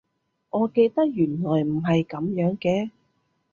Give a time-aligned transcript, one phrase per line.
[0.49, 2.89] 我記得原來唔係噉樣嘅